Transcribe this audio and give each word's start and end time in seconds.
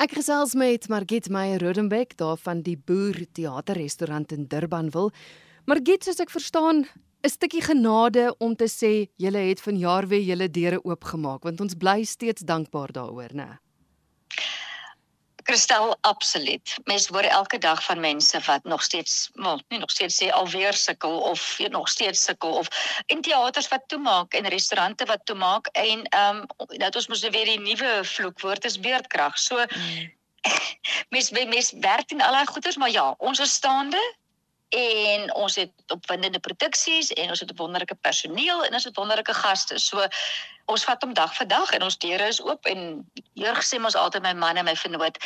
Ek 0.00 0.14
gesels 0.16 0.54
met 0.56 0.86
Margit 0.88 1.26
Meyer 1.28 1.60
Rodenbeck 1.60 2.14
daar 2.16 2.38
van 2.40 2.62
die 2.64 2.78
Boer 2.88 3.18
Theaterrestaurant 3.36 4.30
in 4.32 4.46
Durbanville. 4.48 5.12
Margit, 5.68 6.06
soos 6.06 6.22
ek 6.24 6.32
verstaan, 6.32 6.86
'n 7.20 7.28
stukkie 7.28 7.60
genade 7.60 8.32
om 8.40 8.56
te 8.56 8.64
sê 8.64 9.10
julle 9.20 9.42
het 9.50 9.60
vanjaar 9.60 10.08
weer 10.08 10.24
julle 10.24 10.48
deure 10.48 10.80
oopgemaak 10.84 11.44
want 11.44 11.60
ons 11.60 11.74
bly 11.74 12.04
steeds 12.04 12.40
dankbaar 12.40 12.92
daaroor, 12.92 13.34
né? 13.34 13.58
Kristel 15.50 15.96
absoluut. 16.00 16.76
Mens 16.84 17.06
hoor 17.06 17.26
elke 17.26 17.58
dag 17.58 17.84
van 17.84 18.00
mense 18.00 18.40
wat 18.40 18.64
nog 18.64 18.82
steeds, 18.82 19.30
wel, 19.34 19.60
nie 19.68 19.78
nog 19.78 19.90
steeds 19.90 20.22
sê 20.22 20.28
alweer 20.30 20.76
sukkel 20.78 21.16
of 21.18 21.42
jy 21.58 21.66
nog 21.74 21.88
steeds 21.88 22.22
sukkel 22.24 22.52
of 22.60 22.68
in 23.06 23.20
teaters 23.20 23.68
wat 23.68 23.82
toemaak 23.86 24.34
en 24.34 24.46
restaurante 24.46 25.04
wat 25.10 25.24
toemaak 25.24 25.66
en 25.72 26.04
ehm 26.04 26.44
um, 26.58 26.78
dat 26.78 26.94
ons 26.94 27.06
mos 27.10 27.24
nou 27.26 27.32
weer 27.34 27.50
die 27.50 27.58
nuwe 27.60 27.90
vloekwoord 28.04 28.64
is 28.64 28.78
beerdkrag. 28.78 29.38
So 29.38 29.58
mm. 29.58 30.12
mens 31.14 31.30
mens 31.30 31.72
werk 31.82 32.14
in 32.14 32.22
al 32.22 32.38
daai 32.38 32.46
goeders, 32.46 32.76
maar 32.76 32.90
ja, 32.90 33.14
ons 33.18 33.38
is 33.38 33.52
staande 33.52 34.02
en 34.70 35.34
ons 35.34 35.56
het 35.58 35.72
opwindende 35.90 36.38
produksies 36.38 37.10
en 37.18 37.34
ons 37.34 37.40
het 37.40 37.56
wonderlike 37.58 37.98
personeel 38.06 38.64
en 38.64 38.78
ons 38.78 38.84
het 38.86 38.96
wonderlike 38.96 39.34
gaste. 39.34 39.78
So 39.78 40.06
ons 40.72 40.84
vat 40.88 41.02
hom 41.02 41.14
dag 41.14 41.32
vir 41.38 41.48
dag 41.50 41.72
en 41.76 41.86
ons 41.88 41.98
deure 41.98 42.28
is 42.32 42.40
oop 42.40 42.66
en 42.70 42.84
hier 43.34 43.56
gesê 43.58 43.80
ons 43.82 43.96
altyd 43.96 44.22
my 44.22 44.34
man 44.34 44.60
en 44.60 44.68
my 44.68 44.76
vernoot 44.78 45.18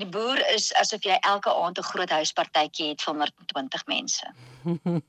die 0.00 0.08
boer 0.08 0.40
is 0.54 0.70
asof 0.80 1.04
jy 1.04 1.16
elke 1.28 1.52
aand 1.52 1.78
'n 1.78 1.88
groot 1.90 2.12
huispartytjie 2.16 2.88
het 2.92 3.02
van 3.02 3.20
120 3.20 3.84
mense. 3.86 4.26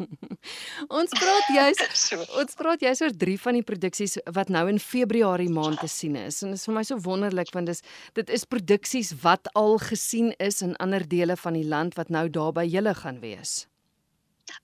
ons 1.00 1.16
praat 1.22 1.48
juis 1.56 1.80
so. 2.08 2.20
ons 2.42 2.56
praat 2.60 2.84
juis 2.88 3.02
oor 3.02 3.16
drie 3.24 3.38
van 3.40 3.60
die 3.60 3.66
produksies 3.72 4.18
wat 4.38 4.50
nou 4.50 4.68
in 4.72 4.80
Februarie 4.80 5.50
maand 5.50 5.80
te 5.80 5.88
sien 5.88 6.16
is 6.16 6.42
en 6.44 6.52
dit 6.52 6.60
is 6.60 6.68
vir 6.68 6.76
my 6.76 6.84
so 6.88 7.00
wonderlik 7.08 7.52
want 7.56 7.72
dis 7.72 7.84
dit 8.20 8.30
is 8.30 8.46
produksies 8.46 9.14
wat 9.24 9.52
al 9.54 9.78
gesien 9.80 10.34
is 10.40 10.62
in 10.62 10.76
ander 10.78 11.08
dele 11.08 11.36
van 11.36 11.54
die 11.60 11.68
land 11.68 11.96
wat 12.00 12.10
nou 12.10 12.28
daar 12.30 12.54
by 12.54 12.68
julle 12.68 12.96
gaan 12.96 13.20
wees. 13.20 13.68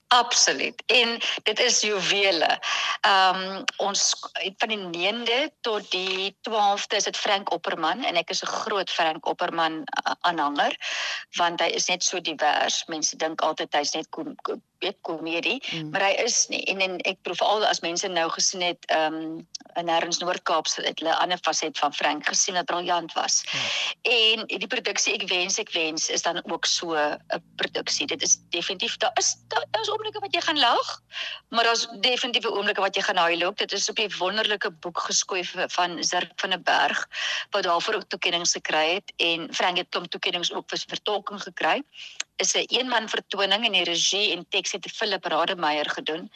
Absoluut. 0.08 0.82
En 0.86 1.20
dit 1.42 1.58
is 1.60 1.80
juwele. 1.80 2.58
Ehm 3.00 3.42
um, 3.42 3.64
ons 3.76 4.14
van 4.56 4.68
die 4.68 5.12
9de 5.12 5.50
tot 5.60 5.90
die 5.90 6.36
12de 6.48 6.96
is 6.96 7.04
dit 7.04 7.16
Frank 7.16 7.52
Opperman 7.52 8.04
en 8.04 8.16
ek 8.16 8.30
is 8.30 8.42
'n 8.42 8.46
groot 8.46 8.90
Frank 8.90 9.26
Opperman 9.26 9.82
uh, 9.84 10.12
aanhanger 10.20 10.76
want 11.36 11.60
hy 11.60 11.66
is 11.66 11.86
net 11.86 12.04
so 12.04 12.20
divers. 12.20 12.84
Mense 12.86 13.16
dink 13.16 13.40
altyd 13.40 13.72
hy's 13.72 13.92
net 13.92 14.08
kom 14.08 14.34
weet 14.78 14.96
komedie, 15.00 15.62
mm. 15.70 15.90
maar 15.90 16.04
hy 16.06 16.14
is 16.24 16.46
nie. 16.48 16.62
En 16.72 16.80
en 16.80 16.98
ek 17.08 17.20
proef 17.22 17.42
al 17.42 17.66
as 17.66 17.80
mense 17.80 18.08
nou 18.08 18.28
gesien 18.30 18.62
het 18.62 18.84
ehm 18.86 19.14
um, 19.14 19.46
in 19.78 19.88
Herrens 19.88 20.18
Noord-Kaap 20.18 20.66
se 20.66 20.82
het 20.82 20.98
hulle 20.98 21.12
'n 21.12 21.22
ander 21.22 21.38
faset 21.42 21.78
van 21.78 21.94
Frank 21.94 22.26
gesien 22.26 22.54
wat 22.54 22.64
briljant 22.64 23.12
was. 23.12 23.44
Mm. 23.44 23.60
En 24.02 24.46
die 24.46 24.66
produksie 24.66 25.14
ek 25.14 25.28
wens 25.28 25.58
ek 25.58 25.70
wens 25.72 26.08
is 26.08 26.22
dan 26.22 26.42
ook 26.50 26.66
so 26.66 26.94
'n 26.94 27.42
produksie. 27.56 28.06
Dit 28.06 28.22
is 28.22 28.38
definitief 28.50 28.96
daar 28.96 29.14
is 29.14 29.36
daar 29.48 29.64
is 29.80 29.90
oomblikke 29.90 30.20
wat 30.20 30.34
jy 30.34 30.40
gaan 30.40 30.58
lag, 30.58 31.00
maar 31.48 31.64
daar's 31.64 31.86
definitiewe 32.00 32.54
oomblikke 32.54 32.80
wat 32.80 32.94
jy 32.94 33.02
gaan 33.02 33.16
huil 33.16 33.42
ook. 33.42 33.56
Dit 33.56 33.72
is 33.72 33.88
op 33.88 33.96
die 33.96 34.16
wonderlike 34.18 34.70
boek 34.70 34.98
geskryf 34.98 35.54
van 35.66 36.04
Zirk 36.04 36.32
van 36.36 36.50
der 36.50 36.62
Berg 36.62 37.08
wat 37.50 37.62
daarvoor 37.62 37.94
ook 37.94 38.08
toekenninge 38.08 38.46
gekry 38.46 38.94
het 38.94 39.12
en 39.16 39.54
Frank 39.54 39.76
het 39.76 39.88
klomp 39.88 40.10
toekenninge 40.10 40.54
ook 40.54 40.68
vir 40.70 40.78
vertolking 40.86 41.42
gekry. 41.42 41.82
Is 42.38 42.54
'n 42.54 42.58
een 42.58 42.66
eenman 42.78 43.08
vertoning 43.08 43.64
en 43.64 43.72
die 43.72 43.84
regie 43.84 44.32
en 44.32 44.46
teks 44.48 44.72
het 44.72 44.90
Philip 44.90 45.24
Rademeier 45.24 45.90
gedoen. 45.90 46.30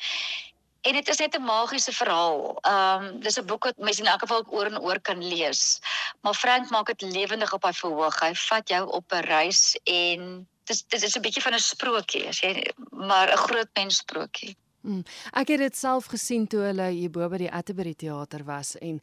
En 0.83 0.93
dit 0.93 1.09
is 1.09 1.19
net 1.19 1.37
'n 1.37 1.43
magiese 1.43 1.93
verhaal. 1.93 2.59
Ehm 2.61 3.05
um, 3.05 3.21
dis 3.21 3.39
'n 3.39 3.47
boek 3.47 3.65
wat 3.65 3.77
mense 3.77 4.01
in 4.03 4.09
elk 4.09 4.21
geval 4.21 4.45
oor 4.49 4.67
en 4.67 4.81
oor 4.81 5.01
kan 5.01 5.29
lees. 5.29 5.79
Maar 6.21 6.35
Frank 6.35 6.71
maak 6.71 6.87
dit 6.87 7.03
lewendig 7.03 7.53
op 7.53 7.63
hy 7.63 7.73
verhoog. 7.73 8.21
Hy 8.21 8.35
vat 8.35 8.69
jou 8.69 8.91
op 8.91 9.13
'n 9.13 9.27
reis 9.27 9.79
en 9.85 10.49
dis 10.65 10.85
dit 10.89 11.03
is 11.03 11.17
'n 11.17 11.21
bietjie 11.21 11.43
van 11.43 11.55
'n 11.55 11.59
sprokie 11.59 12.29
as 12.29 12.41
jy 12.41 12.73
maar 12.91 13.33
'n 13.33 13.45
groot 13.47 13.71
mens 13.75 13.97
sprokie. 13.97 14.57
Mm. 14.83 15.05
Ek 15.31 15.49
het 15.49 15.59
dit 15.59 15.77
self 15.77 16.09
gesien 16.11 16.47
toe 16.47 16.61
hulle 16.67 16.89
hier 16.91 17.11
bo 17.11 17.29
by 17.29 17.39
die 17.45 17.53
Atterbury 17.53 17.95
teater 17.95 18.43
was 18.45 18.75
en 18.83 18.99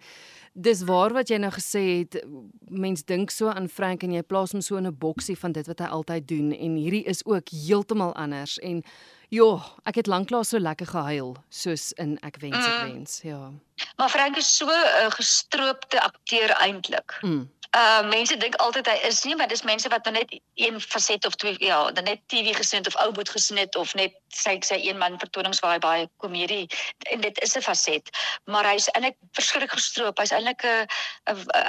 dis 0.61 0.81
waar 0.83 1.13
wat 1.15 1.29
jy 1.31 1.37
nou 1.41 1.51
gesê 1.55 1.83
het 2.01 2.19
mens 2.67 3.05
dink 3.07 3.31
so 3.31 3.51
aan 3.51 3.69
Frank 3.71 4.03
en 4.03 4.13
jy 4.15 4.23
plaas 4.27 4.51
hom 4.55 4.61
so 4.61 4.77
in 4.77 4.87
'n 4.87 4.97
boksie 4.97 5.37
van 5.39 5.51
dit 5.51 5.67
wat 5.67 5.79
hy 5.79 5.85
altyd 5.85 6.27
doen 6.27 6.51
en 6.51 6.75
hierdie 6.75 7.05
is 7.05 7.25
ook 7.25 7.49
heeltemal 7.49 8.13
anders 8.15 8.57
en 8.59 8.83
ja 9.29 9.51
ek 9.85 9.95
het 9.95 10.07
lanklaas 10.07 10.49
so 10.49 10.59
lekker 10.59 10.87
gehuil 10.87 11.37
soos 11.49 11.91
in 11.91 12.17
ek 12.23 12.41
wens 12.41 12.65
ek 12.65 12.81
mm. 12.81 12.91
wens 12.93 13.21
ja 13.23 13.53
maar 13.97 14.09
Frank 14.09 14.37
is 14.37 14.57
so 14.57 14.65
'n 14.65 15.11
gestroopte 15.11 16.01
akteur 16.01 16.49
eintlik 16.59 17.19
mm. 17.21 17.47
Uh 17.77 18.01
mense 18.09 18.33
dink 18.41 18.55
altyd 18.57 18.87
hy 18.89 18.95
is 19.05 19.19
nie, 19.27 19.35
maar 19.37 19.47
dis 19.47 19.61
mense 19.61 19.89
wat 19.93 20.07
nou 20.07 20.15
net 20.15 20.31
een 20.57 20.79
faset 20.81 21.25
of 21.29 21.35
twee 21.37 21.53
ja, 21.61 21.91
dan 21.93 22.07
net 22.09 22.23
TV 22.25 22.55
gesien 22.57 22.87
of 22.89 22.95
ou 22.97 23.11
boet 23.13 23.29
gesien 23.29 23.61
het 23.61 23.75
of 23.77 23.93
net 23.93 24.15
ek 24.49 24.65
sê 24.65 24.79
een 24.81 24.97
man 24.97 25.19
vertonings 25.21 25.61
waar 25.61 25.75
hy 25.75 25.81
baie 25.83 26.07
komedie 26.17 26.65
en 27.13 27.21
dit 27.21 27.41
is 27.45 27.53
'n 27.53 27.61
faset, 27.61 28.09
maar 28.49 28.65
hy's 28.65 28.89
eintlik 28.95 29.17
verskriklik 29.37 29.77
gestroop. 29.77 30.17
Hy's 30.17 30.33
eintlik 30.33 30.48
'n 30.57 30.87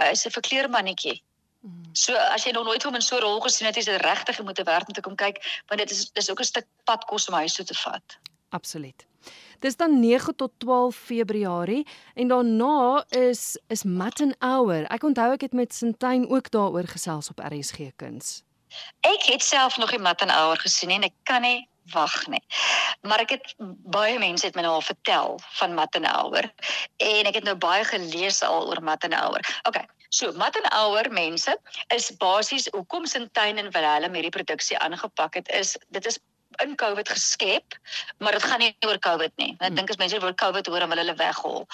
hy's 0.08 0.26
'n 0.26 0.30
verkleermannetjie. 0.30 1.22
Mm. 1.60 1.92
So 1.92 2.14
as 2.14 2.44
jy 2.44 2.52
nog 2.52 2.64
nooit 2.64 2.82
hom 2.82 2.94
in 2.94 3.02
so 3.02 3.16
'n 3.16 3.20
rol 3.20 3.40
gesien 3.40 3.66
het, 3.66 3.76
is 3.76 3.84
dit 3.84 4.00
regtig 4.00 4.36
jy 4.36 4.44
moet 4.44 4.54
te 4.54 4.62
werk 4.62 4.88
om 4.88 4.94
te 4.94 5.00
kom 5.00 5.14
kyk 5.14 5.62
want 5.66 5.80
dit 5.80 5.90
is 5.90 6.10
dis 6.10 6.30
ook 6.30 6.40
'n 6.40 6.44
stuk 6.44 6.66
pad 6.84 7.04
kos 7.04 7.28
om 7.28 7.34
huis 7.34 7.54
toe 7.54 7.64
te 7.64 7.74
vat. 7.74 8.18
Absoluut. 8.50 9.06
Dis 9.60 9.76
dan 9.76 10.00
9 10.00 10.36
tot 10.36 10.52
12 10.58 10.96
Februarie 10.96 11.86
en 12.14 12.28
daarna 12.28 13.04
is 13.08 13.60
is 13.68 13.84
and 13.84 14.34
Hour. 14.38 14.84
Ek 14.86 15.02
onthou 15.02 15.32
ek 15.32 15.40
het 15.40 15.52
met 15.52 15.74
Sintyn 15.74 16.28
ook 16.30 16.50
daaroor 16.50 16.86
gesels 16.86 17.28
op 17.28 17.38
RSG 17.38 17.92
Kuns. 17.96 18.42
Ek 19.00 19.22
het 19.22 19.42
self 19.42 19.76
nog 19.76 19.98
Mat 19.98 20.22
and 20.22 20.30
Hour 20.30 20.56
gesien 20.56 20.90
en 20.90 21.02
ek 21.02 21.14
kan 21.22 21.42
nie 21.42 21.68
wag 21.92 22.26
nie. 22.26 22.42
Maar 23.02 23.24
ek 23.24 23.30
het 23.30 23.54
baie 23.94 24.18
mense 24.18 24.46
het 24.46 24.54
my 24.54 24.62
nou 24.62 24.74
al 24.78 24.84
vertel 24.84 25.38
van 25.58 25.74
Mat 25.74 25.96
and 25.96 26.06
Hour 26.06 26.50
en 26.96 27.30
ek 27.30 27.40
het 27.40 27.44
nou 27.48 27.56
baie 27.56 27.84
gelees 27.84 28.42
al 28.42 28.68
oor 28.68 28.82
Mat 28.82 29.04
and 29.04 29.14
Hour. 29.14 29.40
Okay. 29.68 29.86
So, 30.10 30.32
Mat 30.32 30.56
and 30.56 30.66
Hour 30.74 31.06
mense 31.14 31.52
is 31.94 32.10
basies 32.18 32.66
hoekom 32.74 33.06
Sintyn 33.06 33.58
en 33.62 33.70
Willem 33.70 34.16
hierdie 34.18 34.34
produksie 34.34 34.78
aangepak 34.78 35.38
het 35.38 35.48
is 35.54 35.76
dit 35.94 36.06
is 36.06 36.18
in 36.64 36.76
COVID 36.76 37.08
geskep, 37.08 37.76
maar 38.18 38.32
dit 38.32 38.42
gaan 38.42 38.58
nie 38.58 38.76
oor 38.86 38.98
COVID 38.98 39.32
nie. 39.36 39.54
Ek 39.58 39.66
hmm. 39.66 39.78
dink 39.78 39.90
as 39.90 40.00
mense 40.00 40.20
oor 40.20 40.34
COVID 40.34 40.66
hoor, 40.66 40.82
dan 40.82 40.92
wil 40.92 41.02
hulle 41.02 41.16
weghol. 41.18 41.64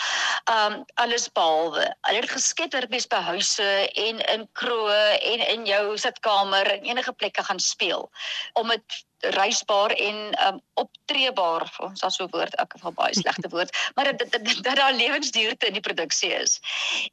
Um 0.52 0.84
alles 1.02 1.28
behalwe. 1.32 1.86
Hulle 2.08 2.22
het 2.22 2.30
geskep 2.30 2.70
dat 2.70 2.88
mens 2.92 3.08
by 3.10 3.20
huise 3.30 3.68
en 4.06 4.22
in 4.34 4.46
kroë 4.58 5.02
en 5.32 5.44
in 5.48 5.66
jou 5.66 5.98
sitkamer 5.98 6.70
en 6.76 6.88
enige 6.92 7.12
plekke 7.12 7.44
gaan 7.46 7.60
speel 7.62 8.08
om 8.52 8.72
dit 8.74 9.04
reisbaar 9.36 9.90
en 9.90 10.16
um 10.46 10.58
optreebaar 10.74 11.64
ons 11.82 12.02
as 12.04 12.18
so 12.18 12.24
'n 12.24 12.32
woord 12.34 12.54
ek 12.60 12.76
van 12.82 12.94
baie 12.94 13.14
slegte 13.22 13.48
woord 13.48 13.72
maar 13.94 14.04
dat 14.04 14.18
dat, 14.18 14.30
dat, 14.32 14.62
dat 14.62 14.76
daar 14.76 14.92
lewensduurte 14.92 15.66
in 15.66 15.72
die 15.72 15.86
produksie 15.88 16.32
is. 16.32 16.60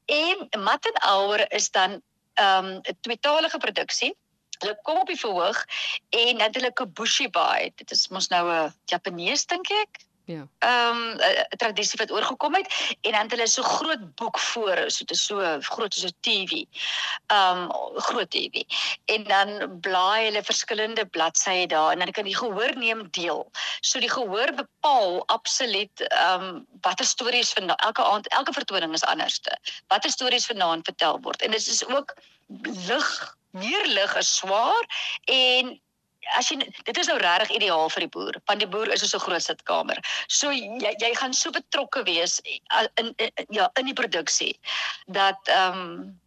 En 0.05 0.63
Mat 0.63 0.85
and 0.85 1.00
Hour 1.03 1.45
is 1.51 1.72
dan 1.72 2.01
um 2.35 2.81
'n 2.84 2.97
tweetalige 3.01 3.57
produksie 3.57 4.13
Hulle 4.63 4.79
kom 4.88 5.03
op 5.03 5.12
die 5.12 5.19
verhoog 5.19 5.59
en 6.24 6.41
dan 6.41 6.56
hulle 6.57 6.74
kabushi 6.79 7.29
baai. 7.35 7.72
Dit 7.75 7.91
is 7.91 8.07
mos 8.16 8.31
nou 8.34 8.46
'n 8.47 8.74
Japanees 8.91 9.46
dink 9.51 9.72
ek. 9.84 10.03
Ja. 10.25 10.47
Ehm 10.59 10.97
um, 10.97 11.19
'n 11.51 11.57
tradisie 11.57 12.00
wat 12.00 12.12
oorgekom 12.12 12.56
het 12.56 12.96
en 13.02 13.12
dan 13.12 13.29
hulle 13.29 13.47
so 13.47 13.63
groot 13.63 14.16
boek 14.16 14.40
voor, 14.40 14.84
so 14.88 15.06
dit 15.06 15.12
is 15.12 15.25
so 15.25 15.57
groot 15.59 15.94
soos 15.94 16.12
'n 16.12 16.16
TV. 16.19 16.63
Ehm 17.28 17.57
um, 17.57 17.72
groot 17.96 18.29
TV. 18.31 18.63
En 19.06 19.23
dan 19.23 19.79
blaai 19.79 20.25
hulle 20.25 20.44
verskillende 20.44 21.06
bladsye 21.06 21.68
daar 21.68 21.91
en 21.91 22.00
dan 22.00 22.12
kan 22.12 22.23
die 22.23 22.38
gehoor 22.38 22.78
neem 22.78 23.07
deel. 23.12 23.52
So 23.79 24.00
die 24.00 24.12
gehoor 24.12 24.53
bepaal 24.53 25.28
absoluut 25.28 26.07
ehm 26.07 26.44
um, 26.44 26.66
watter 26.81 27.06
stories 27.06 27.53
van 27.53 27.75
elke 27.75 28.03
aand, 28.03 28.28
elke 28.28 28.53
vertoning 28.53 28.94
is 28.94 29.03
anderste. 29.03 29.57
Watter 29.88 30.09
stories 30.12 30.46
vanaand 30.46 30.85
vertel 30.85 31.19
word. 31.22 31.41
En 31.41 31.52
dit 31.52 31.68
is 31.68 31.85
ook 31.85 32.16
lig 32.88 33.35
meer 33.53 33.88
lig 33.88 34.16
is 34.19 34.36
swaar 34.41 34.85
en 35.32 35.73
as 36.38 36.50
jy 36.50 36.58
dit 36.88 36.97
is 36.97 37.09
nou 37.11 37.17
regtig 37.20 37.55
ideaal 37.58 37.90
vir 37.94 38.05
die 38.05 38.11
boer 38.16 38.40
want 38.50 38.64
die 38.64 38.70
boer 38.70 38.91
is 38.94 39.03
so 39.03 39.17
'n 39.17 39.26
groot 39.26 39.44
sitkamer. 39.44 40.00
So 40.28 40.52
jy 40.52 40.96
jy 41.00 41.14
gaan 41.16 41.34
so 41.34 41.52
betrokke 41.52 42.03
wees 42.03 42.40
in, 42.97 43.14
in 43.17 43.32
ja 43.50 43.70
in 43.79 43.85
die 43.85 44.00
produksie 44.02 44.55
dat 45.08 45.40
ehm 45.47 45.79
um, 45.79 46.20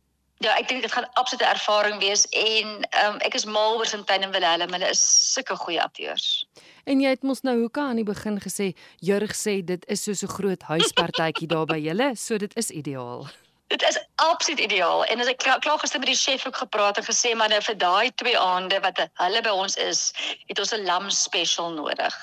ja 0.44 0.52
ek 0.60 0.68
dink 0.68 0.82
dit 0.82 0.92
gaan 0.92 1.08
absolute 1.14 1.48
ervaring 1.48 2.00
wees 2.00 2.26
en 2.30 2.84
um, 3.04 3.16
ek 3.24 3.34
is 3.34 3.44
mal 3.44 3.78
oor 3.78 3.86
Sintyn 3.86 4.22
en 4.22 4.32
Willem 4.32 4.72
hulle 4.72 4.90
is 4.90 5.02
sulke 5.32 5.56
goeie 5.56 5.82
akteurs. 5.82 6.46
En 6.84 7.00
jy 7.00 7.08
het 7.08 7.22
mos 7.22 7.42
nou 7.42 7.56
hoeka 7.58 7.88
aan 7.88 7.96
die 7.96 8.04
begin 8.04 8.38
gesê 8.40 8.74
Jurg 9.00 9.34
sê 9.34 9.64
dit 9.64 9.86
is 9.88 10.04
so 10.04 10.12
'n 10.12 10.36
groot 10.38 10.62
huispartytjie 10.62 11.48
daar 11.48 11.66
by 11.66 11.78
julle 11.78 12.14
so 12.16 12.36
dit 12.38 12.56
is 12.56 12.70
ideaal. 12.70 13.26
Dit 13.66 13.82
is 13.82 13.98
absoluut 14.14 14.60
ideaal 14.60 15.04
en 15.04 15.20
as 15.20 15.30
ek 15.30 15.40
klaar, 15.42 15.58
klaar 15.58 15.78
gister 15.82 15.98
met 15.98 16.08
die 16.12 16.18
chef 16.18 16.46
ook 16.46 16.56
gepraat 16.56 17.00
en 17.00 17.06
gesê 17.06 17.32
maar 17.34 17.50
nou 17.50 17.58
vir 17.66 17.78
daai 17.80 18.12
twee 18.14 18.38
aande 18.38 18.78
wat 18.84 19.00
hulle 19.22 19.42
by 19.42 19.54
ons 19.62 19.74
is, 19.82 20.12
het 20.46 20.60
ons 20.62 20.74
'n 20.76 20.86
lam 20.86 21.10
special 21.10 21.74
nodig. 21.74 22.14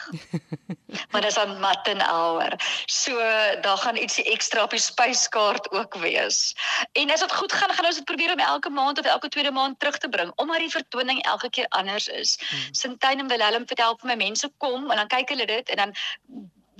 maar 1.11 1.21
dis 1.21 1.37
aan 1.37 1.59
mat 1.59 1.87
en 1.87 2.01
alwer. 2.01 2.55
So 2.85 3.17
daar 3.65 3.77
gaan 3.77 3.99
ietsie 3.99 4.23
ekstra 4.31 4.63
op 4.63 4.71
die 4.71 4.79
spyskaart 4.79 5.71
ook 5.71 5.99
wees. 6.05 6.55
En 6.91 7.11
as 7.11 7.19
dit 7.19 7.35
goed 7.35 7.51
gaan, 7.51 7.73
gaan 7.73 7.85
ons 7.85 7.99
dit 7.99 8.05
probeer 8.05 8.31
om 8.31 8.39
elke 8.39 8.69
maand 8.69 8.99
of 8.99 9.05
elke 9.05 9.29
tweede 9.29 9.51
maand 9.51 9.79
terug 9.79 9.97
te 9.97 10.09
bring 10.09 10.31
omdat 10.35 10.57
die 10.63 10.75
vertoning 10.79 11.23
elke 11.23 11.49
keer 11.49 11.67
anders 11.69 12.07
is. 12.07 12.37
Hmm. 12.39 12.59
Sintyn 12.71 13.19
en 13.19 13.27
Willem 13.27 13.67
vertel 13.67 13.97
vir 13.99 14.15
my 14.15 14.15
mense 14.15 14.51
kom 14.57 14.91
en 14.91 14.97
dan 14.97 15.07
kyk 15.07 15.29
hulle 15.35 15.45
dit 15.45 15.69
en 15.69 15.75
dan 15.75 15.95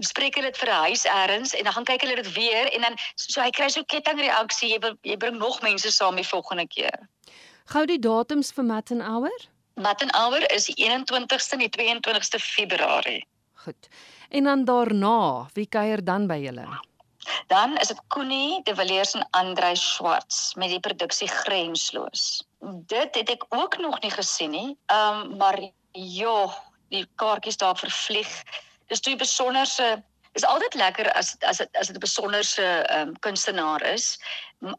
spreek 0.06 0.36
hulle 0.36 0.52
dit 0.52 0.58
vir 0.58 0.70
'n 0.70 0.84
huis 0.88 1.06
eers 1.06 1.54
en 1.54 1.64
dan 1.64 1.74
gaan 1.74 1.90
kyk 1.90 2.02
hulle 2.02 2.16
dit 2.16 2.34
weer 2.34 2.70
en 2.74 2.82
dan 2.82 2.96
so 3.16 3.42
hy 3.42 3.50
kry 3.50 3.70
so 3.70 3.84
kettingreaksie 3.84 4.70
jy 4.74 4.80
jy 5.02 5.18
bring 5.18 5.38
nog 5.38 5.62
mense 5.62 5.92
saam 5.92 6.16
die 6.16 6.28
volgende 6.28 6.68
keer. 6.68 7.10
Gou 7.66 7.86
die 7.86 8.00
datums 8.00 8.52
vir 8.52 8.64
Mat 8.64 8.92
and 8.92 9.02
Hour? 9.02 9.38
Mat 9.76 10.02
and 10.02 10.16
Hour 10.16 10.44
is 10.52 10.66
die 10.66 10.76
21ste 10.78 11.54
en 11.58 11.64
die 11.64 11.70
22ste 11.70 12.40
Februarie. 12.40 13.26
Goed. 13.64 13.88
En 14.30 14.44
dan 14.44 14.66
daarna, 14.66 15.48
wie 15.54 15.68
kuier 15.68 16.04
dan 16.04 16.28
by 16.28 16.38
julle? 16.44 16.68
Dan 17.48 17.78
is 17.78 17.88
dit 17.88 18.02
Connie 18.08 18.62
de 18.64 18.76
Villiers 18.76 19.14
en 19.14 19.28
Andrei 19.32 19.76
Schwartz 19.76 20.54
met 20.54 20.70
die 20.70 20.80
produksie 20.80 21.28
Grensloos. 21.28 22.44
Dit 22.92 23.16
het 23.16 23.30
ek 23.30 23.46
ook 23.50 23.78
nog 23.78 24.02
nie 24.02 24.12
gesien 24.12 24.52
nie. 24.52 24.78
Ehm 24.86 25.22
um, 25.22 25.38
maar 25.38 25.60
ja, 25.92 26.38
die 26.90 27.08
kaartjies 27.16 27.58
daar 27.58 27.78
vervlieg 27.78 28.44
dis 28.88 29.00
toe 29.00 29.16
besonderse 29.16 30.04
is 30.34 30.46
altyd 30.46 30.74
lekker 30.74 31.12
as 31.14 31.36
as 31.40 31.58
dit 31.62 31.78
as 31.78 31.88
dit 31.88 31.96
'n 31.96 32.00
besonderse 32.00 32.66
ehm 32.66 33.08
um, 33.08 33.20
kunstenaar 33.20 33.82
is 33.94 34.18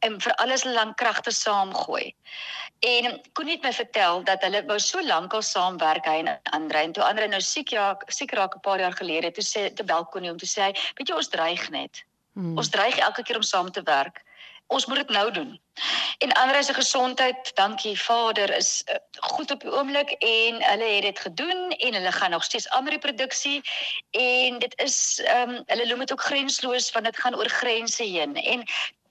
en 0.00 0.20
vir 0.20 0.34
alles 0.42 0.64
lank 0.64 0.96
kragte 0.96 1.30
saamgooi. 1.30 2.14
En 2.80 3.20
kon 3.32 3.46
net 3.46 3.62
my 3.62 3.72
vertel 3.72 4.24
dat 4.24 4.42
hulle 4.42 4.64
wou 4.66 4.78
so 4.78 5.02
lank 5.02 5.34
al 5.34 5.42
saamwerk 5.42 6.06
hy 6.06 6.18
en 6.24 6.40
Andre 6.50 6.78
en 6.78 6.92
toe 6.92 7.04
Andre 7.04 7.28
nou 7.28 7.40
siek 7.40 7.68
ja 7.68 7.96
siek 8.08 8.32
raak 8.32 8.56
'n 8.56 8.60
paar 8.60 8.80
jaar 8.80 8.96
gelede 8.96 9.30
toe 9.30 9.44
sê 9.44 9.74
te 9.74 9.84
Belkonie 9.84 10.30
om 10.30 10.38
te 10.38 10.46
sê 10.46 10.72
weet 10.96 11.08
jy 11.08 11.14
ons 11.14 11.28
dreig 11.28 11.70
net. 11.70 12.04
Hmm. 12.34 12.58
Ons 12.58 12.70
dreig 12.70 12.96
elke 12.98 13.22
keer 13.22 13.36
om 13.36 13.42
saam 13.42 13.70
te 13.70 13.82
werk 13.82 14.24
ons 14.66 14.86
moet 14.86 14.96
dit 14.96 15.08
nou 15.08 15.30
doen. 15.30 15.60
En 16.18 16.32
ander 16.32 16.56
is 16.58 16.70
gesondheid, 16.70 17.50
dankie 17.54 18.00
Vader, 18.00 18.56
is 18.56 18.82
uh, 18.86 18.94
goed 19.20 19.50
op 19.50 19.60
die 19.60 19.72
oomblik 19.72 20.10
en 20.10 20.62
hulle 20.62 20.90
het 20.94 21.02
dit 21.02 21.18
gedoen 21.18 21.70
en 21.70 21.94
hulle 21.94 22.12
gaan 22.12 22.30
nog 22.30 22.44
steeds 22.44 22.68
aan 22.68 22.84
met 22.84 22.92
die 22.92 23.04
produksie 23.06 23.60
en 24.10 24.58
dit 24.58 24.74
is 24.80 25.20
ehm 25.24 25.50
um, 25.50 25.62
hulle 25.66 25.86
noem 25.86 25.98
dit 25.98 26.12
ook 26.12 26.22
grensloos 26.22 26.90
want 26.92 27.04
dit 27.04 27.16
gaan 27.18 27.36
oor 27.36 27.48
grense 27.48 28.02
heen. 28.02 28.34
En 28.34 28.64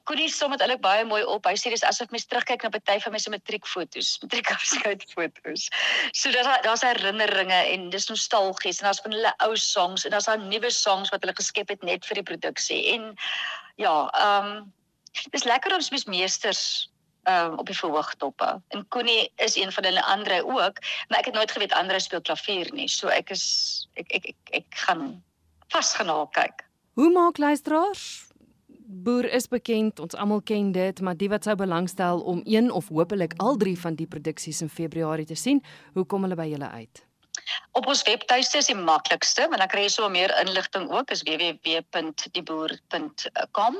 Koenie 0.04 0.28
som 0.28 0.52
dit 0.52 0.60
eintlik 0.60 0.82
baie 0.84 1.06
mooi 1.08 1.22
op. 1.32 1.46
Hy 1.48 1.56
sê 1.56 1.72
dis 1.72 1.84
asof 1.88 2.10
mens 2.12 2.26
terugkyk 2.28 2.66
na 2.66 2.72
party 2.74 2.98
van 3.06 3.14
my 3.16 3.22
se 3.24 3.32
matriekfoto's, 3.32 4.10
matriekafskeidfoto's. 4.24 5.70
So 6.12 6.32
daar's 6.36 6.60
daar's 6.66 6.84
herinneringe 6.84 7.60
en 7.72 7.90
dis 7.94 8.10
nostalgies 8.12 8.82
en 8.82 8.90
daar's 8.90 9.00
van 9.06 9.16
hulle 9.16 9.34
ou 9.48 9.56
songs 9.56 10.04
en 10.04 10.12
daar's 10.12 10.28
daar 10.28 10.44
nuwe 10.44 10.72
songs 10.76 11.14
wat 11.14 11.24
hulle 11.24 11.38
geskep 11.40 11.72
het 11.72 11.88
net 11.88 12.08
vir 12.10 12.20
die 12.20 12.30
produksie. 12.34 12.82
En 12.96 13.14
ja, 13.80 13.96
ehm 14.12 14.56
um, 14.56 14.72
dis 15.32 15.44
lekker 15.44 15.76
om 15.76 15.82
soos 15.82 16.06
meesters 16.06 16.92
um, 17.30 17.58
op 17.60 17.66
die 17.66 17.78
verhoogtoppe. 17.78 18.62
En 18.68 18.88
Connie 18.88 19.32
is 19.36 19.56
een 19.56 19.72
van 19.72 19.84
hulle 19.84 20.04
ander 20.06 20.44
ook, 20.46 20.82
maar 21.08 21.20
ek 21.20 21.26
het 21.32 21.34
nooit 21.34 21.52
geweet 21.52 21.74
ander 21.74 22.02
speel 22.02 22.22
klavier 22.22 22.70
nie. 22.74 22.88
So 22.88 23.08
ek 23.08 23.30
is 23.36 23.46
ek 23.94 24.12
ek 24.20 24.30
ek, 24.34 24.54
ek 24.64 24.84
gaan 24.86 25.24
vasgenaal 25.74 26.28
kyk. 26.36 26.66
Hoe 26.94 27.10
maak 27.12 27.38
luisteraars? 27.38 28.28
Boer 28.86 29.26
is 29.26 29.48
bekend, 29.48 30.00
ons 30.00 30.16
almal 30.16 30.42
ken 30.46 30.72
dit, 30.72 31.00
maar 31.02 31.18
die 31.18 31.30
wat 31.32 31.48
sou 31.48 31.56
belangstel 31.58 32.20
om 32.20 32.42
een 32.46 32.70
of 32.72 32.92
hopelik 32.94 33.34
al 33.42 33.58
drie 33.58 33.80
van 33.80 33.96
die 33.96 34.08
produksies 34.08 34.62
in 34.62 34.70
Februarie 34.70 35.26
te 35.26 35.36
sien, 35.40 35.64
hoe 35.94 36.06
kom 36.06 36.28
hulle 36.28 36.38
by 36.38 36.46
julle 36.52 36.70
uit? 36.70 37.02
Op 37.72 37.88
ons 37.90 38.04
webtuiste 38.06 38.58
is 38.58 38.66
die 38.70 38.78
maklikste, 38.78 39.48
want 39.50 39.60
dan 39.64 39.72
kry 39.72 39.82
jy 39.88 39.94
so 39.96 40.10
meer 40.10 40.40
inligting 40.42 40.92
ook, 40.94 41.12
is 41.12 41.24
www.dieboer.com 41.26 43.74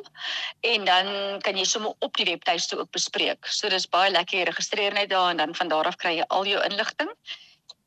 en 0.74 0.82
dan 0.90 1.08
kan 1.46 1.58
jy 1.58 1.66
sommer 1.70 1.94
op 2.00 2.18
die 2.18 2.30
webtuiste 2.32 2.74
ook 2.80 2.92
bespreek. 2.98 3.42
So 3.46 3.70
dis 3.70 3.92
baie 3.94 4.12
lekker 4.12 4.38
jy 4.40 4.46
registreer 4.50 4.94
net 4.98 5.10
daar 5.14 5.30
en 5.32 5.38
dan 5.44 5.56
van 5.56 5.72
daar 5.74 5.88
af 5.92 5.98
kry 6.02 6.14
jy 6.18 6.26
al 6.28 6.46
jou 6.50 6.62
inligting. 6.66 7.12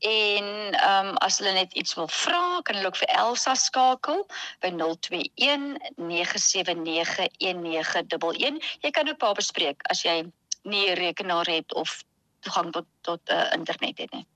En 0.07 0.47
ehm 0.77 1.09
um, 1.09 1.17
as 1.25 1.39
hulle 1.41 1.57
net 1.57 1.73
iets 1.73 1.97
wil 1.97 2.09
vra, 2.09 2.61
kan 2.63 2.77
hulle 2.77 2.93
ook 2.93 3.01
vir 3.01 3.15
Elsa 3.17 3.55
skakel 3.57 4.27
by 4.61 4.71
021 4.77 5.81
979 5.97 7.33
1911. 7.41 8.61
Jy 8.85 8.91
kan 8.91 9.09
ook 9.09 9.19
pa 9.19 9.33
bespreek 9.33 9.81
as 9.91 10.05
jy 10.05 10.31
nie 10.63 10.91
'n 10.91 11.01
rekenaar 11.01 11.47
het 11.47 11.75
of 11.75 12.05
toegang 12.41 12.73
tot 12.73 12.87
tot 13.01 13.21
uh, 13.31 13.53
internet 13.53 13.99
het 13.99 14.13
nie. 14.13 14.27